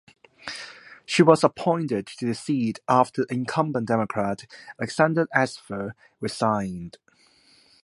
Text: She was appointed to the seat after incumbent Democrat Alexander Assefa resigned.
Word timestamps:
She 1.05 1.21
was 1.21 1.43
appointed 1.43 2.07
to 2.07 2.25
the 2.25 2.33
seat 2.33 2.79
after 2.89 3.21
incumbent 3.29 3.87
Democrat 3.87 4.47
Alexander 4.79 5.27
Assefa 5.31 5.91
resigned. 6.19 6.97